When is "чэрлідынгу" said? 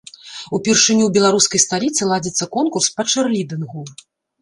3.15-3.89